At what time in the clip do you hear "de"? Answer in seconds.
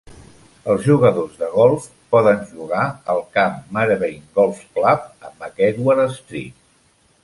1.41-1.49